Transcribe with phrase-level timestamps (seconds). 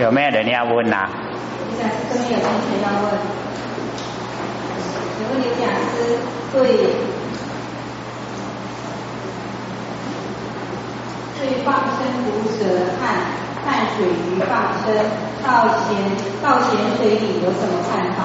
[0.00, 1.08] 有没有人要问呐、
[1.76, 3.18] 这边有同学要问，
[5.16, 6.16] 请问刘讲师
[6.52, 6.56] 对
[11.36, 12.26] 对放生毒
[12.56, 12.62] 蛇
[13.00, 13.02] 和
[13.66, 13.66] 淡
[13.96, 14.50] 水鱼放
[14.86, 14.86] 生
[15.44, 15.88] 到咸
[16.40, 18.18] 到咸水里有什么看法？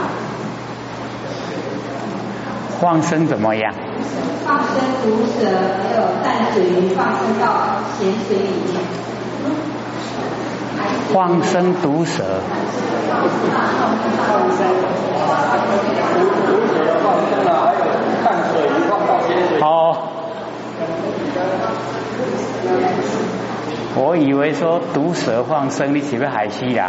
[2.79, 3.73] 放生怎么样？
[4.45, 5.47] 放生毒蛇
[5.81, 8.79] 还有淡水鱼放生到咸水里面。
[11.11, 12.23] 放生毒蛇，
[14.27, 14.65] 放生，
[16.13, 17.81] 毒毒蛇放生了，还有
[18.23, 19.59] 淡水鱼放到咸水。
[19.61, 19.97] 哦，
[23.95, 26.83] 我以为说毒蛇放生，你岂不是海西人？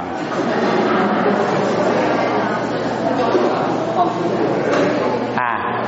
[5.37, 5.83] 啊，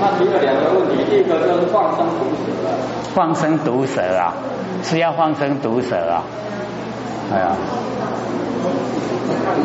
[0.00, 2.46] 他提了两个问题，第一个就是放生毒蛇，
[3.14, 4.32] 放生毒蛇啊，
[4.82, 6.22] 是要放生毒蛇啊？
[7.32, 7.56] 哎呀，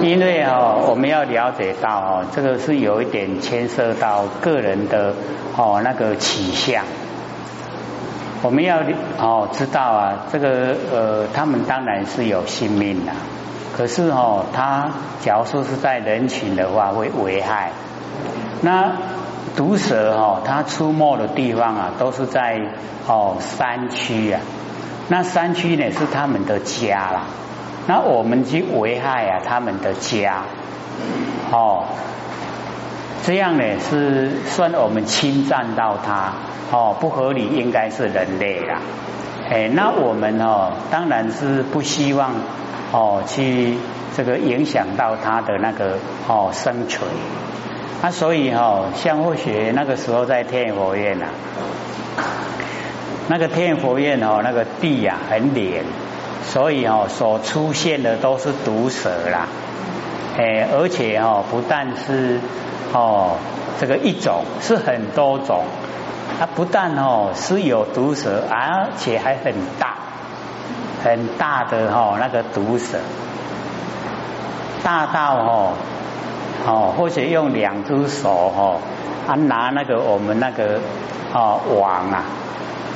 [0.01, 5.13] 因为哦，我们要了解到哦，这个是有一点牵涉到个人的
[5.57, 6.83] 哦那个取向。
[8.41, 8.79] 我们要
[9.19, 13.11] 哦知道啊，这个呃，他们当然是有性命的，
[13.75, 14.89] 可是哦，他
[15.21, 17.71] 假如说是在人群的话，会危害。
[18.61, 18.93] 那
[19.55, 22.61] 毒蛇哦，它出没的地方啊，都是在
[23.07, 24.39] 哦山区啊。
[25.09, 27.23] 那山区呢是他们的家啦，
[27.89, 30.43] 那我们去危害啊他们的家，
[31.51, 31.85] 哦，
[33.25, 36.33] 这样呢是算我们侵占到它，
[36.71, 38.79] 哦不合理，应该是人类啦。
[39.49, 42.35] 哎，那我们哦当然是不希望
[42.91, 43.75] 哦去
[44.15, 47.09] 这个影响到它的那个哦生存。
[48.03, 51.25] 啊，所以哈、哦，像或许那个时候在天佛院呐、
[52.17, 52.21] 啊，
[53.29, 55.83] 那个天佛院哦，那个地呀、很黏，
[56.43, 59.47] 所以哦所出现的都是毒蛇啦，
[60.37, 62.39] 哎，而且哦不但是
[62.93, 63.37] 哦
[63.79, 65.63] 这个一种，是很多种，
[66.39, 69.95] 它不但哦是有毒蛇，而且还很大，
[71.03, 72.97] 很大的哦那个毒蛇，
[74.83, 75.73] 大到哦。
[76.67, 78.81] 哦，或者用两只手哦，
[79.25, 80.77] 啊拿那个我们那个
[81.33, 82.25] 哦网啊，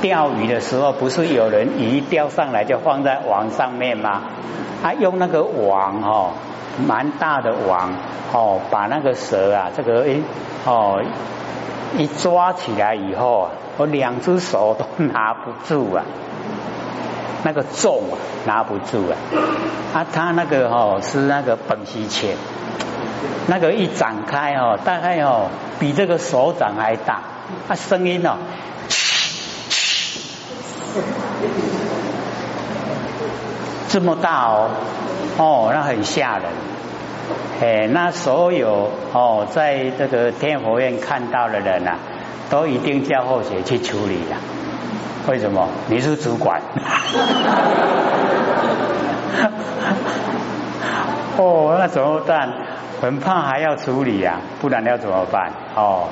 [0.00, 4.22] 钓鱼的时候不是有人鱼钓上来就放在网上面吗？
[4.82, 6.32] 啊用那个网哦，
[6.86, 7.92] 蛮大的网
[8.32, 10.22] 哦，把那个蛇啊这个诶
[10.66, 11.02] 哦
[11.96, 16.04] 一抓起来以后啊，我两只手都拿不住啊。
[17.44, 18.16] 那个重啊，
[18.46, 19.14] 拿不住啊！
[19.92, 22.36] 啊，他那个哦是那个本溪钳，
[23.46, 27.20] 那个一展开哦，大概哦比这个手掌还大，
[27.68, 28.36] 啊声音哦，
[33.88, 34.70] 这么大哦，
[35.38, 36.44] 哦那很吓人，
[37.60, 41.96] 哎，那所有哦在这个天佛院看到的人啊，
[42.50, 44.36] 都一定叫后学去处理的。
[45.28, 45.68] 为什么？
[45.88, 46.60] 你是主管。
[51.36, 52.52] 哦，那怎么办？
[53.04, 55.52] 很怕还要处理啊，不然要怎么办？
[55.76, 56.04] 哦，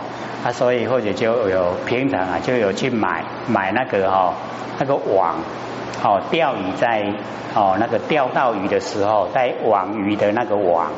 [0.45, 4.35] 啊，所以或者就有平常啊，就有去买买那个哦，
[4.79, 5.37] 那个网，
[6.05, 7.03] 哦，钓鱼在
[7.55, 10.91] 哦那个钓到鱼的时候，在网鱼的那个网，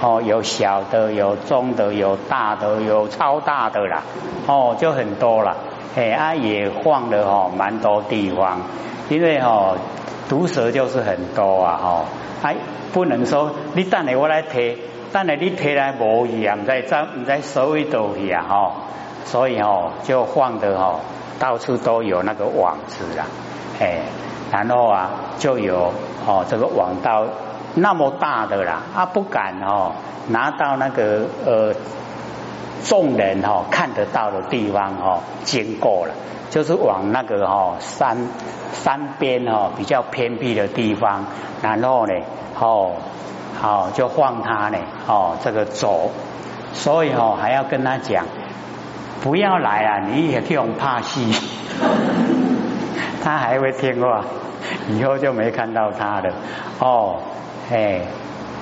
[0.00, 4.02] 哦，有小的，有中的，有大的，有超大的啦，
[4.46, 5.54] 哦，就很多了。
[5.94, 8.62] 哎啊，也放了哦，蛮多地方，
[9.10, 9.76] 因为哦，
[10.30, 12.04] 毒蛇就是很多啊，哦，
[12.42, 12.56] 哎，
[12.94, 14.78] 不能说你等下我来提，
[15.12, 18.72] 等下你提来无去啊，唔知怎唔知收位倒去啊，哦，
[19.24, 21.00] 所以哦，就放的哦，
[21.38, 23.26] 到处都有那个网子啦，
[23.80, 24.00] 哎，
[24.50, 25.92] 然后啊，就有
[26.26, 27.26] 哦这个网到
[27.74, 29.92] 那么大的啦，啊不敢哦
[30.28, 31.74] 拿到那个呃。
[32.84, 36.14] 众人哈、哦、看得到的地方哈、哦、经过了，
[36.50, 38.26] 就是往那个哈、哦、山
[38.72, 41.26] 山边哈、哦、比较偏僻的地方，
[41.62, 42.14] 然后呢
[42.58, 42.90] 哦、
[43.62, 46.10] 哦、就放他呢哦这个走，
[46.72, 48.26] 所以哦还要跟他讲
[49.22, 51.32] 不要来啊，你也这种怕戏，
[53.22, 54.24] 他还会听话，
[54.90, 56.32] 以后就没看到他了。
[56.80, 57.18] 哦
[57.70, 58.00] 哎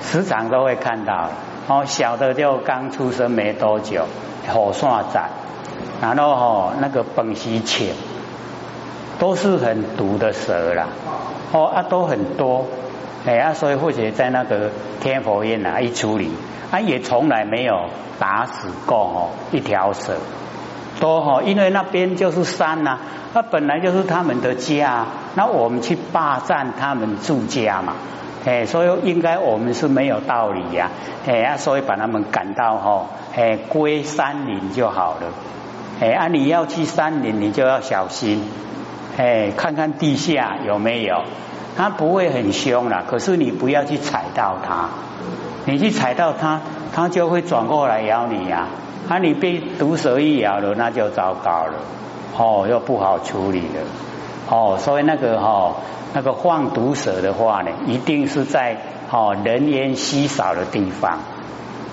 [0.03, 1.29] 时常都会看到。
[1.67, 4.05] 哦，小的就刚出生没多久，
[4.51, 5.29] 火线斩，
[6.01, 7.93] 然后哦那个本溪浅，
[9.19, 10.87] 都是很毒的蛇啦，
[11.53, 12.65] 哦啊都很多，
[13.25, 16.31] 哎啊所以或者在那个天佛院啊一处理，
[16.71, 17.89] 啊也从来没有
[18.19, 20.17] 打死过哦一条蛇，
[20.99, 22.99] 都哦因为那边就是山呐、啊，
[23.33, 27.93] 那本来就是他们的家，那我们去霸占他们住家嘛。
[28.43, 30.89] 哎，所以应该我们是没有道理呀，
[31.27, 35.27] 哎啊，所以把他们赶到哈，哎归山林就好了，
[36.01, 38.43] 哎啊你要去山林，你就要小心，
[39.15, 41.21] 哎看看地下有没有，
[41.77, 44.89] 它不会很凶啦，可是你不要去踩到它，
[45.65, 46.59] 你去踩到它，
[46.93, 48.67] 它就会转过来咬你呀，
[49.09, 51.73] 啊你被毒蛇一咬了，那就糟糕了，
[52.37, 53.81] 哦又不好处理了，
[54.49, 55.75] 哦所以那个哈。
[56.13, 58.75] 那个放毒蛇的话呢，一定是在
[59.09, 61.19] 哦人烟稀少的地方，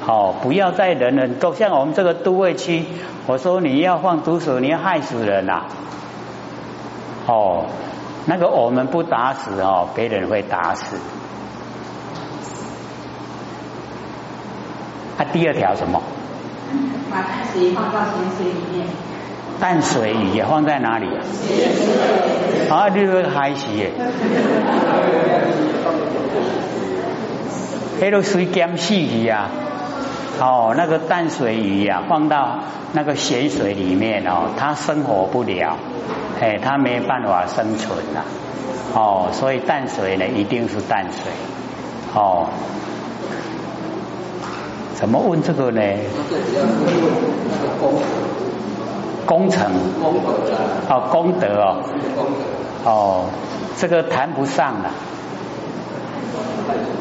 [0.05, 2.85] 哦不要在人人都像我们这个都会区，
[3.29, 5.67] 我说你要放毒蛇，你要害死人呐，
[7.29, 7.67] 哦
[8.31, 10.97] 那个我们不打死哦，别人会打死。
[15.17, 16.03] 啊，第二条什么？
[17.11, 18.87] 把淡水放到咸水里面。
[19.59, 21.25] 淡水鱼也放在哪里啊？
[22.71, 23.93] 啊，你个海死耶！
[27.99, 29.49] 黑都水咸死鱼啊！
[30.39, 32.59] 哦，那个淡水鱼呀，放到
[32.93, 35.79] 那个咸水里面哦，它生活不了，
[36.41, 38.23] 哎，它没办法生存呐。
[38.95, 41.31] 哦，所以淡水呢，一定是淡水。
[42.15, 42.49] 哦，
[44.95, 45.81] 怎么问这个呢？
[49.27, 49.71] 工程
[50.89, 51.83] 哦，功德哦，
[52.85, 53.25] 哦，
[53.77, 54.91] 这个谈不上了，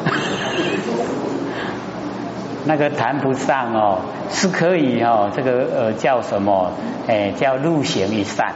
[2.66, 4.00] 那个谈不上哦，
[4.30, 6.72] 是可以哦，这个呃叫什么？
[7.08, 8.52] 哎，叫入行一善，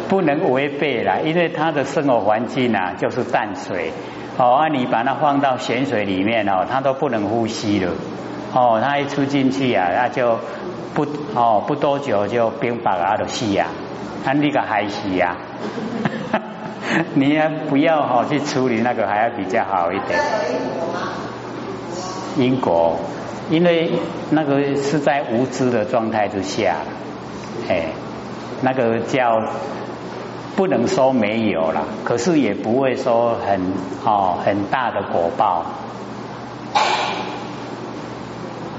[0.10, 3.92] 不能违背啦，因为它的生活环境啊就是淡水，
[4.38, 7.92] 哦，啊你把它放到咸水里面哦，它都不能呼吸了，
[8.54, 10.40] 哦，它一出进去啊，那就
[10.94, 11.06] 不
[11.36, 13.68] 哦不多久就冰雹啊都死啊。
[14.24, 15.38] 看那个还是呀，
[17.14, 20.20] 你也不要哈去处理那个，还要比较好一点。
[22.38, 22.98] 因果，
[23.50, 23.94] 因为
[24.32, 26.76] 那个是在无知的状态之下，
[27.70, 27.86] 哎，
[28.62, 29.40] 那个叫
[30.58, 33.62] 不能说没有了，可是也不会说很
[34.04, 35.64] 哦很大的果报。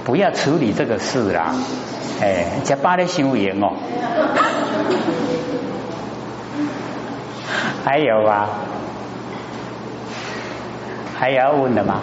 [0.04, 1.54] 不要处理这个事啦，
[2.20, 3.70] 哎，加巴的修言哦。
[7.84, 8.48] 还有啊？
[11.16, 12.00] 还要问的吗？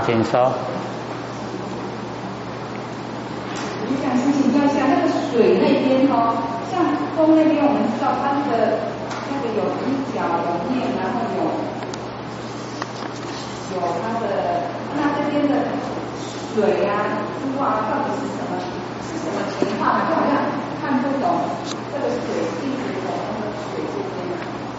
[0.00, 0.48] 好，请说。
[3.84, 6.40] 我想先请教一下，那个水那边哦，
[6.72, 6.80] 像
[7.16, 8.80] 风那边，我们知道它那个
[9.28, 11.44] 那个有一角有面，然后有
[13.76, 14.64] 有它的，
[14.96, 15.68] 那这边的
[16.56, 18.56] 水啊、珠啊，到底是什么
[19.04, 20.08] 是什么情况？
[20.08, 20.48] 就好像
[20.80, 21.28] 看不懂
[21.92, 24.32] 这个水一直从那个水这边，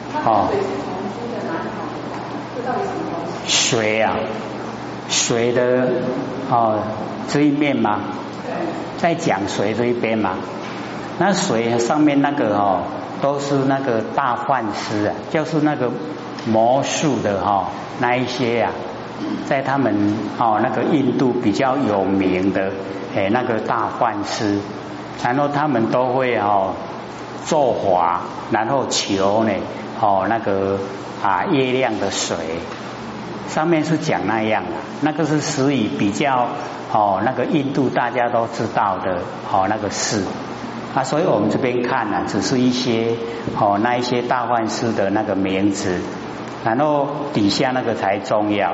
[0.10, 2.18] 它水是从珠的哪里跑出来？
[2.58, 3.70] 这到底什么东西？
[3.70, 4.18] 水呀。
[5.12, 5.88] 水的
[6.50, 6.80] 哦
[7.30, 8.00] 这一面吗？
[8.98, 10.32] 在讲水这一边吗？
[11.20, 12.84] 那水上面那个哦
[13.22, 15.92] 都是那个大幻师啊，就是那个
[16.48, 17.68] 魔术的哈
[18.00, 18.72] 那一些呀，
[19.46, 22.72] 在他们哦那个印度比较有名的
[23.16, 24.60] 哎那个大幻师，
[25.24, 26.74] 然后他们都会哦
[27.46, 29.52] 作法，然后求呢
[30.00, 30.80] 哦那个
[31.22, 32.38] 啊月亮的水。
[33.54, 34.70] 上面是讲那样的，
[35.02, 36.48] 那个是属于比较
[36.94, 39.20] 哦，那个印度大家都知道的
[39.52, 40.24] 哦那个事
[40.96, 43.14] 啊，所以我们这边看呢，只是一些
[43.60, 46.00] 哦那一些大幻师的那个名字，
[46.64, 48.74] 然后底下那个才重要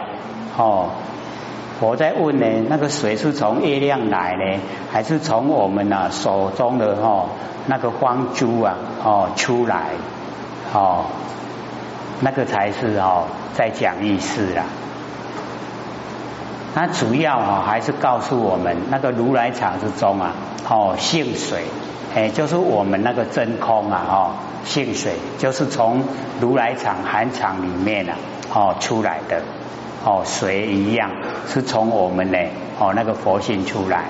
[0.56, 0.90] 哦。
[1.80, 4.60] 我在问呢，那个水是从月亮来呢，
[4.92, 7.30] 还是从我们呢手中的哦
[7.66, 9.90] 那个光珠啊哦出来
[10.74, 11.06] 哦？
[12.22, 14.64] 那个才是哦，在讲意思啦。
[16.76, 20.34] 那主要哦还是告诉我们，那个如来藏之中啊，
[20.70, 21.64] 哦性水，
[22.16, 24.32] 哎，就是我们那个真空啊，哦
[24.64, 26.04] 性水，就是从
[26.40, 28.16] 如来藏含藏里面啊
[28.54, 29.42] 哦出来的
[30.06, 31.10] 哦水一样，
[31.48, 32.38] 是从我们呢
[32.80, 34.06] 哦那个佛性出来。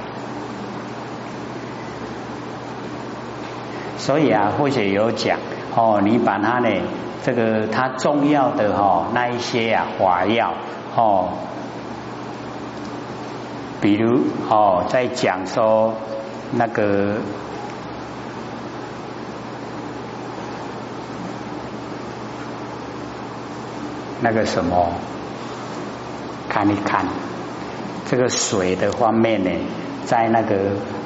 [3.98, 5.38] 所以啊，或许有讲
[5.76, 6.70] 哦，你把它呢
[7.28, 10.54] 这个它重要的哈那一些啊华药
[10.96, 11.28] 哦，
[13.82, 15.94] 比如哦在讲说
[16.54, 17.18] 那个。
[24.20, 24.94] 那个什么，
[26.50, 27.06] 看一看
[28.08, 29.52] 这个水的方面呢，
[30.06, 30.56] 在那个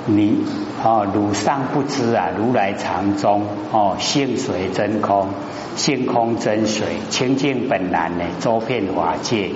[0.05, 0.45] 你
[0.83, 5.29] 哦，汝上不知啊，如来藏中哦，性水真空，
[5.75, 9.51] 性空真水，清净本来呢，周遍法界。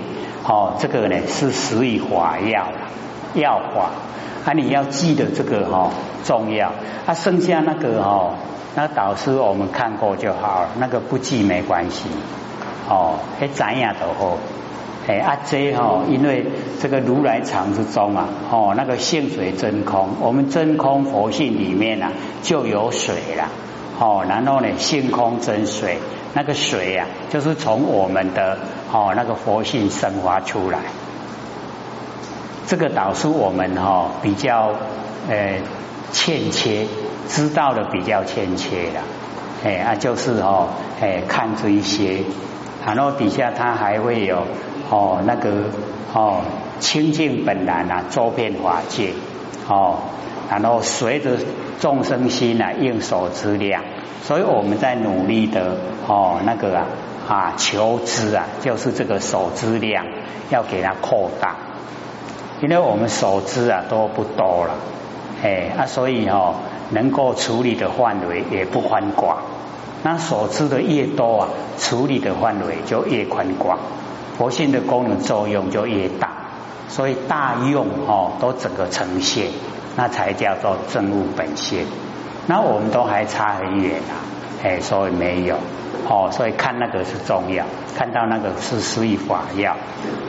[0.48, 2.68] 哦，这个呢是属于法药
[3.34, 3.90] 药法。
[4.46, 5.90] 啊，你要记得这个哈
[6.24, 6.72] 重要。
[7.08, 8.36] 啊，剩下那个哈，
[8.76, 12.08] 那导师我们看过就好了，那个不记没关系。
[12.88, 14.38] 哦，还怎样都好，
[15.08, 16.46] 哎阿这哈，因为
[16.82, 23.48] 这个如来藏之中啊，哦那个性水真空，我们真空佛性里面啊就有水了，
[24.00, 26.00] 哦然后呢性空真水，
[26.34, 28.58] 那个水啊就是从我们的
[28.92, 30.80] 哦那个佛性生发出来，
[32.66, 34.74] 这个导师我们哈比较
[35.30, 35.60] 呃
[36.12, 36.88] 欠缺，
[37.28, 39.02] 知道的比较欠缺了，
[39.64, 40.70] 哎啊就是哦
[41.00, 42.24] 哎看这一些。
[42.86, 44.46] 然后底下它还会有
[44.90, 45.50] 哦那个
[46.14, 46.42] 哦
[46.80, 49.14] 清净本来啊周遍法界
[49.68, 49.98] 哦，
[50.50, 51.38] 然后随着
[51.80, 53.84] 众生心啊应手之量，
[54.24, 55.78] 所以我们在努力的
[56.08, 56.86] 哦那个啊
[57.28, 60.06] 啊求知啊，就是这个手知量
[60.50, 61.56] 要给它扩大，
[62.62, 64.76] 因为我们手知啊都不多了，
[65.44, 66.56] 哎啊所以哦
[66.92, 69.38] 能够处理的范围也不宽广。
[70.04, 71.50] 那所知的越多啊，
[71.80, 73.80] 处理的范围就越宽广，
[74.38, 76.30] 佛性的功能作用就越大，
[76.90, 79.48] 所以大用哦都整个呈现，
[79.96, 81.86] 那才叫做正悟本性。
[82.48, 84.14] 那我们都还差很远啊，
[84.64, 85.56] 哎，所以没有
[86.10, 87.66] 哦，所以看那个是重要，
[87.96, 89.76] 看到那个是属于法要。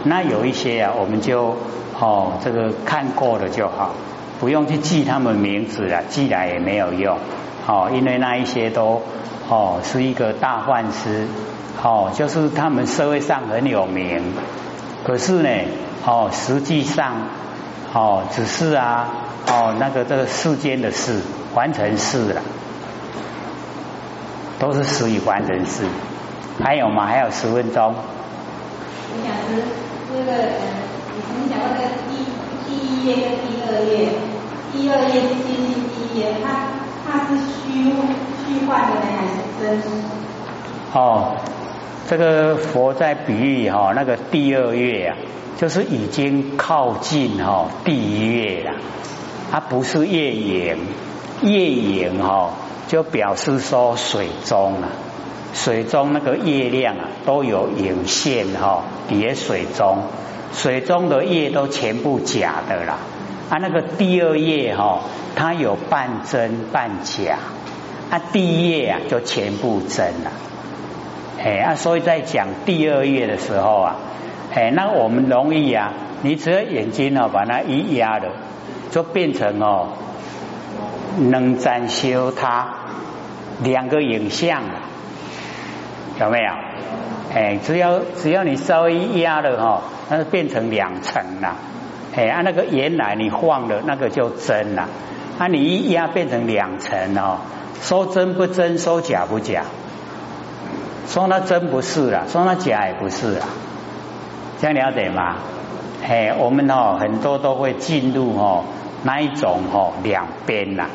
[0.04, 1.56] 那有一些啊，我们就
[1.98, 3.92] 哦这个看过了就好，
[4.40, 7.18] 不用去记他们名字了，记来也没有用
[7.66, 9.02] 哦，因为那一些都。
[9.48, 11.28] 哦，是一个大幻师，
[11.82, 14.20] 哦，就是他们社会上很有名，
[15.04, 15.48] 可是呢，
[16.04, 17.14] 哦，实际上，
[17.92, 19.08] 哦，只是啊，
[19.46, 21.20] 哦，那个这个世间的事，
[21.54, 22.42] 完成事了，
[24.58, 25.84] 都是属于完成事。
[26.62, 27.06] 还有吗？
[27.06, 27.94] 还有十分钟。
[29.14, 29.62] 你想是
[30.12, 30.32] 那个，
[31.14, 32.24] 你曾经讲过这个第
[32.66, 34.08] 第一页跟第二页，
[34.72, 36.46] 第二页是接近第一页，它
[37.06, 37.92] 它是虚。
[38.48, 39.88] 虚幻的呢还是真实？
[40.92, 41.34] 哦，
[42.08, 45.16] 这个佛在比喻哈，那个第二月啊，
[45.58, 48.74] 就是已经靠近哈第一月了，
[49.50, 50.76] 它不是月影，
[51.42, 52.50] 月影哈
[52.86, 54.88] 就表示说水中啊，
[55.52, 60.04] 水中那个月亮啊都有影线哈，叠水中，
[60.52, 62.98] 水中的月都全部假的啦，
[63.50, 65.00] 啊那个第二月哈，
[65.34, 67.38] 它有半真半假。
[68.08, 70.30] 啊，第一页啊，就全部真了，
[71.46, 73.94] 哎啊，所以在讲第二页的时候啊，
[74.52, 78.32] 哎，那我们容易啊，你只要眼睛哦，把它一压了，
[78.90, 79.90] 就变成哦，
[81.30, 82.66] 能展修它
[83.62, 84.80] 两个影像了，
[86.18, 86.50] 有没有？
[87.32, 91.54] 哎，只要只要你稍微一压了哈，那就变成两层了，
[92.16, 94.88] 哎，啊，那个原来你晃的那个就真了，
[95.38, 97.38] 啊，你一压变成两层哦。
[97.80, 99.62] 说真不真，说假不假，
[101.08, 103.46] 说那真不是了，说那假也不是了，
[104.60, 105.36] 这样了解吗？
[106.06, 108.64] 哎，我们哦很多都会进入哦
[109.02, 110.86] 那一种哦两边呐，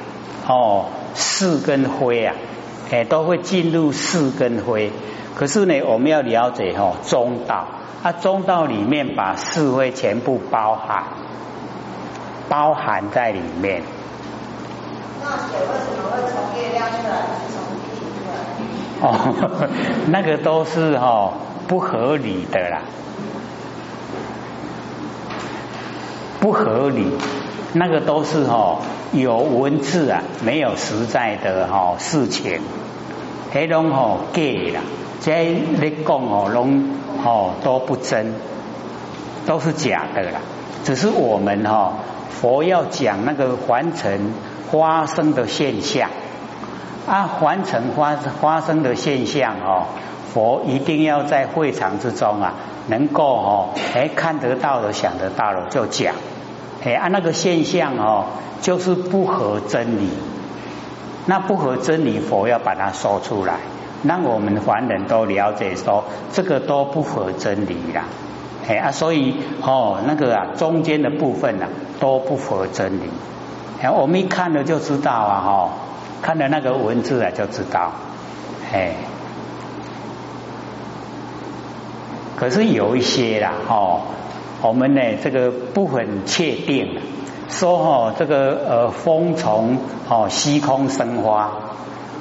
[0.48, 2.36] 哦是跟灰啊，
[2.92, 4.92] 哎都会进入是跟灰，
[5.36, 7.68] 可是呢我们要了解哦中道，
[8.04, 11.04] 啊中道里面把是灰全部包含，
[12.48, 13.82] 包含在里面。
[15.24, 17.61] 那水为什么会从月亮，出来？
[19.02, 19.68] 哦，
[20.08, 21.34] 那个都是哈
[21.68, 22.82] 不合理的啦，
[26.40, 27.08] 不合理，
[27.74, 28.78] 那个都是哈
[29.12, 32.62] 有文字啊，没有实在的哈事情，
[33.52, 34.42] 黑龙吼假
[34.74, 34.82] 啦，
[35.22, 36.90] 这你讲哦龙
[37.26, 38.36] 哦都不真，
[39.46, 40.40] 都是假的啦，
[40.84, 41.94] 只是我们哈
[42.30, 44.32] 佛要讲那个凡尘。
[44.72, 46.10] 发生的现象。
[47.12, 49.84] 啊，凡尘发发生的现象哦，
[50.34, 52.54] 佛一定要在会场之中啊，
[52.88, 56.16] 能够哦，哎看得到的、想得到的就讲，
[56.86, 58.28] 哎啊那个现象哦，
[58.62, 60.08] 就是不合真理，
[61.26, 63.56] 那不合真理，佛要把它说出来，
[64.04, 68.06] 让我们凡人都了解说这个都不合真理啦，
[68.70, 71.68] 哎啊所以哦那个啊中间的部分呢
[72.00, 73.10] 都不合真理，
[73.82, 75.70] 哎我们一看了就知道啊哈。
[76.22, 77.92] 看了那个文字啊，就知道，
[78.72, 78.94] 哎，
[82.38, 84.02] 可是有一些啦，哦，
[84.62, 87.00] 我们呢这个不很确定，
[87.50, 91.52] 说哦这个呃风从哦虚空生花，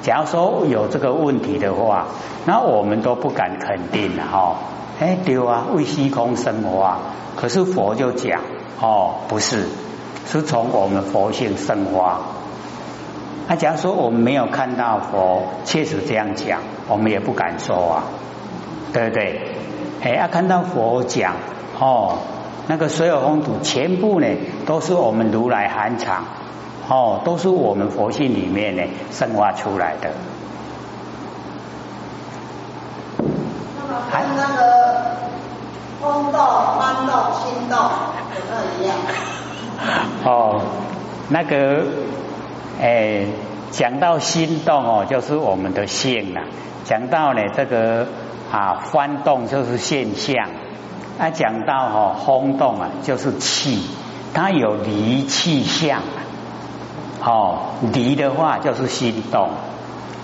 [0.02, 2.06] 假如说有这个问题的话，
[2.46, 4.56] 那我们都不敢肯定了哈，
[4.98, 6.98] 哎对啊，为虚空生花，
[7.36, 8.40] 可是佛就讲
[8.80, 9.66] 哦不是，
[10.26, 12.20] 是从我们佛性生花。
[13.50, 18.04] 那假如说我们没有看到佛确实这样讲，我们也不敢说啊，
[18.92, 19.40] 对不对？
[20.00, 21.34] 哎，要看到佛讲
[21.76, 22.18] 哦，
[22.68, 24.28] 那个所有风土全部呢，
[24.66, 26.22] 都是我们如来含藏
[26.88, 30.12] 哦，都是我们佛性里面呢生化出来的。
[34.12, 35.16] 还那个
[36.00, 37.90] 风道、弯道、心道
[38.38, 38.96] 有没有一样？
[40.24, 40.62] 哦，
[41.28, 41.84] 那个。
[42.80, 43.26] 哎，
[43.70, 46.40] 讲到心动哦，就是我们的性了；
[46.84, 48.06] 讲到呢这个
[48.50, 50.48] 啊翻动，就是现象；
[51.18, 53.86] 啊讲到哦轰动啊，就是气，
[54.32, 56.00] 它有离气相。
[57.22, 57.58] 哦，
[57.92, 59.50] 离的话就是心动，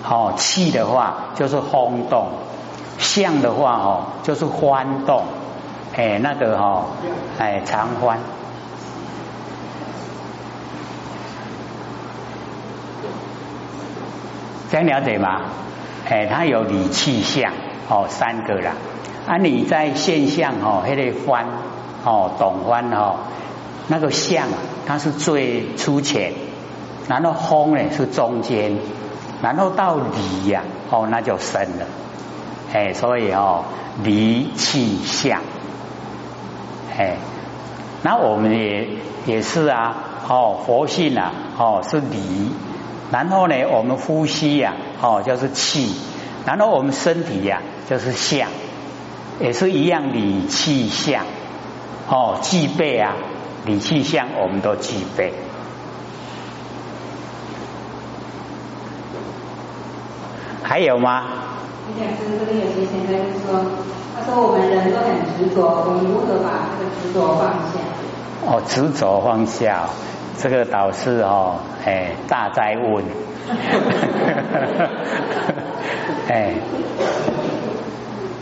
[0.09, 2.29] 哦气的话就是轰动，
[2.97, 5.25] 相的话哦就是欢动。
[5.95, 6.87] 哎，那个哦，
[7.39, 8.19] 哎常欢。
[14.71, 15.43] 这样了解吗？
[16.09, 17.53] 哎，它有理气象
[17.89, 18.73] 哦，三个啦。
[19.27, 21.47] 啊，你在现象哦，还得翻
[22.05, 23.17] 哦，懂翻哦。
[23.89, 24.47] 那个相
[24.87, 26.33] 它是最粗浅，
[27.09, 28.79] 然后风呢是中间，
[29.43, 31.87] 然后到离呀哦，那就深了。
[32.73, 33.65] 哎，所以哦，
[34.03, 35.41] 离气象，
[36.97, 37.17] 哎，
[38.03, 38.89] 那我们也
[39.27, 39.97] 也是啊，
[40.29, 42.53] 哦，佛性啊，哦是离。
[43.13, 45.93] 然后呢，我们呼吸呀，哦，就是气；
[46.45, 48.49] 然后我们身体呀，就是相，
[49.41, 51.25] 也是一样理气相，
[52.09, 53.15] 哦，具备啊，
[53.65, 55.33] 理气相我们都具备。
[60.65, 61.23] 还有吗？
[61.87, 63.65] 李讲师这边有些现在就说，
[64.17, 67.79] 他说我们人都很执着，我们如何把这个执着放下？
[68.45, 69.89] 哦，执着放下。
[70.39, 73.05] 这个导师哦，哎，大灾问，
[76.29, 76.53] 哎，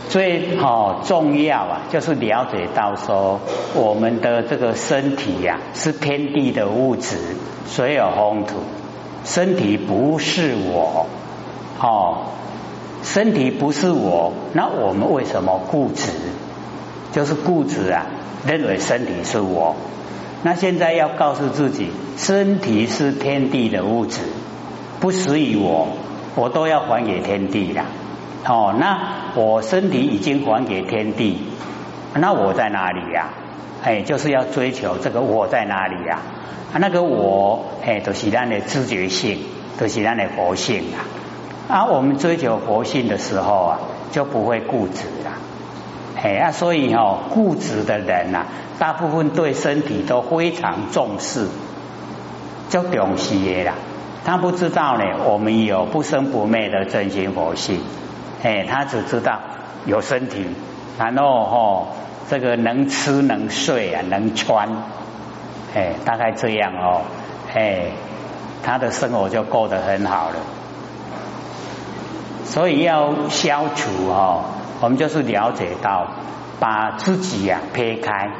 [0.09, 3.39] 最好重要啊，就是了解到说，
[3.73, 7.17] 我们的这个身体呀，是天地的物质，
[7.65, 8.57] 所有风土，
[9.23, 11.07] 身体不是我，
[11.79, 12.25] 哦，
[13.03, 16.11] 身体不是我，那我们为什么固执？
[17.13, 18.07] 就是固执啊，
[18.45, 19.77] 认为身体是我。
[20.43, 24.21] 那现在要告诉自己，身体是天地的物质，
[24.99, 25.87] 不属于我，
[26.35, 27.81] 我都要还给天地的。
[28.47, 31.39] 哦，那我身体已经还给天地，
[32.13, 33.29] 那我在哪里呀？
[33.83, 36.19] 哎，就是要追求这个我在哪里呀？
[36.77, 39.39] 那个我，哎，都是咱的知觉性，
[39.79, 41.01] 都是咱的佛性啊。
[41.67, 43.79] 啊，我们追求佛性的时候啊，
[44.11, 45.31] 就不会固执了。
[46.25, 48.47] 哎啊，所以哦，固执的人呐，
[48.79, 51.47] 大部分对身体都非常重视，
[52.67, 53.73] 就重视的啦。
[54.23, 57.79] 他不知道呢，我们有不生不灭的真心佛性。
[58.41, 59.39] 哎，他只知道
[59.85, 60.47] 有身体，
[60.97, 61.87] 然后哦，
[62.27, 64.67] 这个能吃能睡啊，能穿，
[65.75, 67.01] 哎，大概这样哦，
[67.53, 67.91] 哎，
[68.63, 70.37] 他的生活就过得很好了。
[72.45, 74.45] 所以要消除哦。
[74.81, 76.07] 我们就是了解到，
[76.59, 78.31] 把自己呀撇开，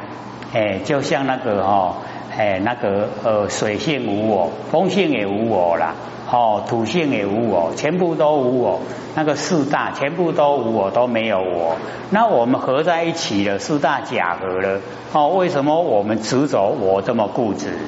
[0.52, 1.94] 哎，就像那个哦，
[2.36, 5.94] 哎，那个呃，水性无我，风性也无我啦，
[6.30, 8.80] 哦，土性也无我，全部都无我。
[9.14, 11.76] 那个四大全部都无我，都没有我。
[12.10, 14.80] 那我们合在一起了，四大假合了。
[15.12, 17.78] 哦，为什么我们执着我这么固执？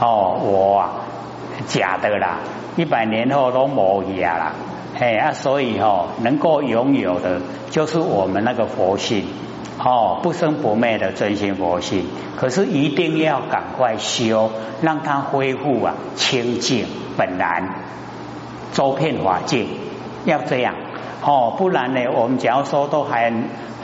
[0.00, 0.92] 哦，我啊，
[1.68, 2.38] 假的啦，
[2.76, 4.52] 一百年后都磨牙啦。
[4.98, 9.26] 哎啊，所以哦，能够拥有的，就是我们那个佛性，
[9.78, 12.06] 哦，不生不灭的真心佛性。
[12.36, 14.50] 可是一定要赶快修，
[14.82, 17.74] 让它恢复啊清净本然。
[18.72, 19.66] 周遍法界，
[20.24, 20.74] 要这样
[21.22, 23.32] 哦，不然呢，我们假如说都还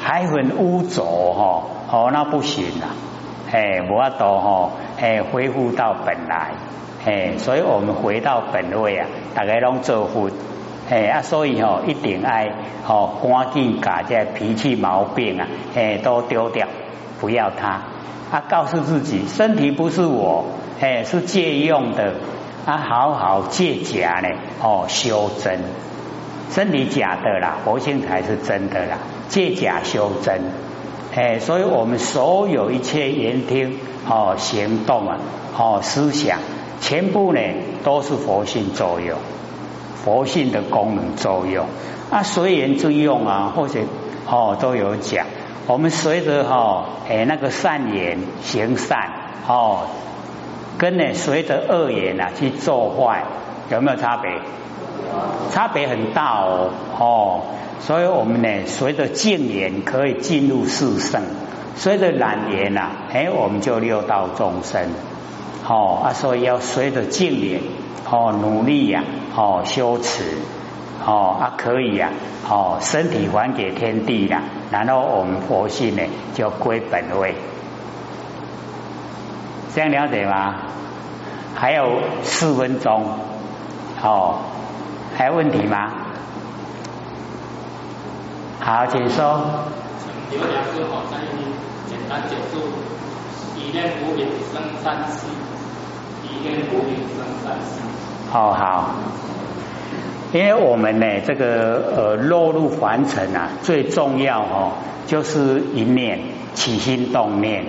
[0.00, 2.87] 还很污浊哈，哦，那不行了，
[3.53, 6.53] 哎，我要都哈，哎，恢复到本来，
[7.04, 10.30] 哎，所以我们回到本位啊，大家拢做佛，
[10.90, 12.52] 哎啊，所以哦，一定爱
[12.86, 16.68] 哦，赶紧把这脾气毛病啊，哎，都丢掉，
[17.20, 17.80] 不要它。
[18.30, 20.44] 啊，告诉自己，身体不是我，
[20.80, 22.14] 哎，是借用的。
[22.66, 24.28] 啊，好好借假呢，
[24.62, 25.60] 哦，修真。
[26.50, 28.98] 身体假的啦，佛性才是真的啦。
[29.28, 30.40] 借假修真，
[31.14, 35.18] 哎，所以我们所有一切言听哦，行动啊，
[35.56, 36.38] 哦，思想，
[36.80, 37.40] 全部呢
[37.84, 39.18] 都是佛性作用，
[40.04, 41.66] 佛性的功能作用。
[42.10, 43.80] 啊，随缘之用啊，或者
[44.28, 45.26] 哦都有讲。
[45.66, 49.10] 我们随着哈哎那个善言行善
[49.46, 49.86] 哦，
[50.78, 53.24] 跟呢随着恶言啊去做坏，
[53.70, 54.40] 有没有差别？
[55.50, 57.40] 差别很大哦哦，
[57.80, 61.22] 所以我们呢随着净言可以进入四圣，
[61.76, 64.88] 随着懒言呐哎我们就六道众生
[65.70, 67.61] 哦啊，所以要随着净言
[68.11, 69.04] 哦努力呀
[69.37, 70.38] 哦修持。
[71.06, 72.11] 哦啊，可以呀，
[72.46, 76.02] 哦，身体还给天地了，然后我们佛性呢
[76.35, 77.35] 就归本位，
[79.74, 80.56] 这样了解吗？
[81.54, 83.02] 还有四分钟，
[84.02, 84.40] 哦，
[85.16, 85.90] 还有问题吗？
[88.61, 89.40] 好，请说。
[90.28, 91.16] 请刘良师好，再
[91.88, 92.61] 简单简述：
[93.56, 95.49] 一念无明生善息，一念无明生善息。
[98.31, 98.94] 好，好。
[100.33, 104.72] 因为我们呢，这个呃落入凡尘啊，最重要哦，
[105.07, 106.20] 就是一念
[106.55, 107.64] 起心动念，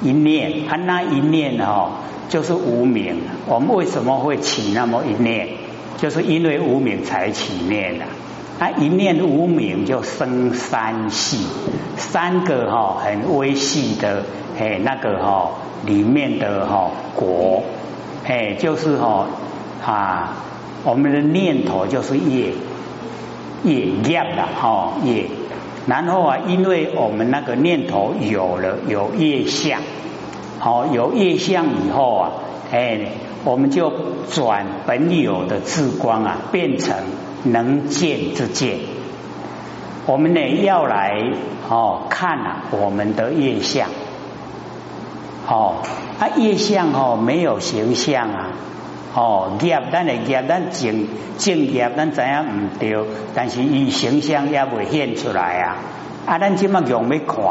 [0.00, 1.90] 一念，啊那一念哦，
[2.28, 3.22] 就是无名。
[3.48, 5.48] 我们为什么会起那么一念？
[5.96, 8.04] 就是因为无名才起念的。
[8.60, 11.44] 啊，一念无名就生三系，
[11.96, 14.22] 三个哈很微细的
[14.56, 15.50] 嘿那个哈
[15.84, 17.64] 里面的哈果，
[18.26, 19.26] 哎就是哈
[19.84, 20.36] 啊。
[20.86, 22.52] 我们的念头就是业，
[23.62, 25.24] 业业的哈业，
[25.86, 29.80] 然后啊，因为我们那个念头有了有业相，
[30.58, 32.32] 好有业相以后啊，
[32.70, 33.12] 哎，
[33.44, 33.90] 我们就
[34.30, 36.94] 转本有的智光啊，变成
[37.44, 38.80] 能见之见。
[40.04, 41.32] 我们呢要来
[41.70, 43.88] 哦看啊我们的业相，
[45.48, 45.76] 哦，
[46.18, 48.48] 啊业相哦没有形象啊。
[49.14, 51.06] 哦，业咱的业，咱正
[51.38, 52.98] 正业，咱知影唔对，
[53.32, 55.76] 但是伊形象也未现出来啊。
[56.26, 57.44] 啊，咱即马用要看，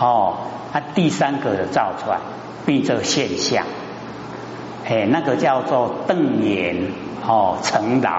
[0.00, 0.34] 哦，
[0.72, 2.18] 啊，第三个就造出来，
[2.64, 3.64] 变作现象。
[4.86, 6.92] 嘿，那个叫做瞪眼，
[7.26, 8.10] 哦，成老。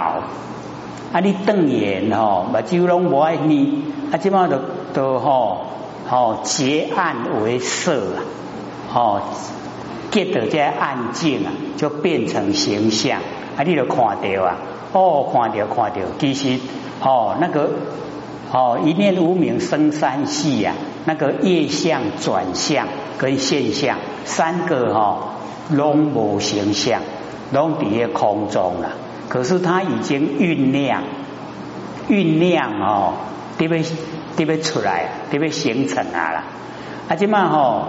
[1.11, 4.59] 啊，你瞪眼，哦，目睭拢无爱你，啊，即马都
[4.93, 5.65] 都吼，
[6.07, 8.21] 哦，结案为色啊，
[8.95, 9.21] 哦。
[10.11, 13.19] 结到这暗境啊，就变成形象
[13.57, 13.63] 啊！
[13.65, 14.55] 你都看到啊，
[14.93, 16.57] 哦，看到看到，其实
[17.01, 17.69] 哦，那个
[18.53, 20.71] 哦，一念无名生三系呀，
[21.03, 25.17] 那个业相转向跟现象三个哈，
[25.69, 27.01] 拢无形象，
[27.51, 28.91] 拢在空中了。
[29.27, 31.03] 可是它已经酝酿，
[32.07, 33.13] 酝酿哦，
[33.57, 33.83] 得要
[34.37, 36.43] 得要出来，得要形成啊啦！
[37.09, 37.83] 啊，即嘛吼。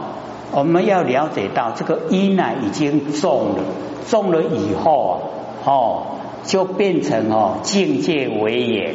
[0.52, 3.64] 我们要了解到这个因呢已经种了，
[4.08, 5.20] 种了以后
[5.64, 6.02] 啊，哦，
[6.44, 8.94] 就变成哦境界为眼，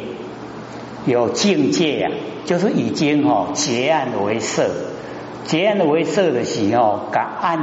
[1.04, 2.12] 有境界啊，
[2.46, 4.70] 就是已经哦结案为色，
[5.44, 7.58] 结案为色的时候，把暗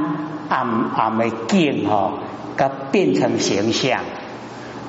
[0.50, 2.14] 暗暗的境哈，
[2.56, 4.02] 它变成形象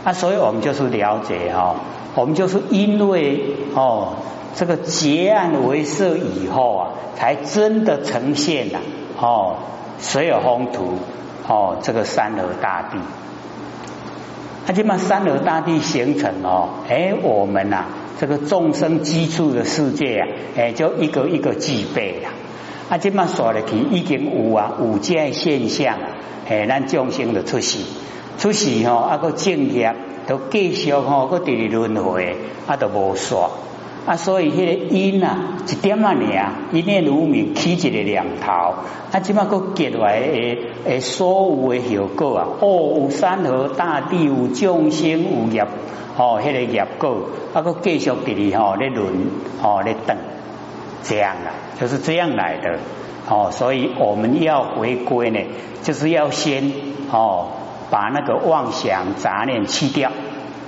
[0.05, 1.77] 啊，所以我们就是了解哦，
[2.15, 4.13] 我们就是因为哦。
[4.55, 8.81] 这个结案为色以后啊，才真的呈现了
[9.19, 9.57] 哦，
[10.01, 10.99] 水有风土
[11.47, 12.99] 哦，这个山河大地，
[14.67, 17.85] 那就把山河大地形成哦，哎，我们呐，
[18.19, 22.29] 这个众生居住的世界啊，哎，就一个一个具备了。
[22.91, 26.09] 啊，这么说的去已经有啊，五界现象啊，
[26.49, 27.79] 哎，咱众生的出世，
[28.37, 29.95] 出世吼，啊个正业
[30.27, 32.37] 都继续吼，个第二轮回
[32.67, 33.49] 啊都无煞。
[34.07, 38.75] 啊，所以迄个因啊，一点啊尔，一念无明起一个念头，
[39.13, 45.67] 啊，即马个结来诶诶，所有诶效果啊，哦，有山河大地，有众生，有业，
[46.17, 49.07] 哦，迄个业果，啊，个继续伫里吼咧轮，
[49.63, 50.17] 哦咧等，
[51.03, 52.79] 这样啊，就是这样来的，
[53.29, 55.41] 哦，所以我们要回归呢，
[55.83, 56.73] 就是要先
[57.13, 57.49] 哦，
[57.91, 60.11] 把那个妄想杂念去掉，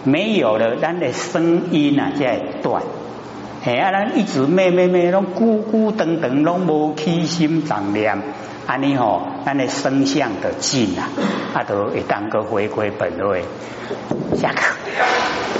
[0.05, 2.83] 没有了，咱的声音啊才会断。
[3.65, 8.21] 哎啊，咱一直咩咩咩，拢咕咕噔噔，拢无起心动念，
[8.67, 11.09] 安尼吼，咱的生相的劲啊，
[11.55, 13.45] 啊，都会当个回归本位。
[14.37, 15.52] 下课。